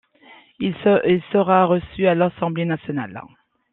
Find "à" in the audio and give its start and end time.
2.07-2.15